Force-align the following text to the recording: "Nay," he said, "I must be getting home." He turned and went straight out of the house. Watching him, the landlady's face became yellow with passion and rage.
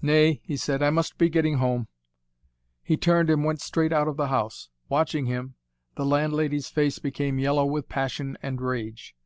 "Nay," 0.00 0.40
he 0.44 0.56
said, 0.56 0.80
"I 0.80 0.90
must 0.90 1.18
be 1.18 1.28
getting 1.28 1.56
home." 1.58 1.88
He 2.84 2.96
turned 2.96 3.28
and 3.28 3.44
went 3.44 3.60
straight 3.60 3.92
out 3.92 4.06
of 4.06 4.16
the 4.16 4.28
house. 4.28 4.68
Watching 4.88 5.26
him, 5.26 5.56
the 5.96 6.06
landlady's 6.06 6.68
face 6.68 7.00
became 7.00 7.40
yellow 7.40 7.66
with 7.66 7.88
passion 7.88 8.38
and 8.42 8.60
rage. 8.60 9.16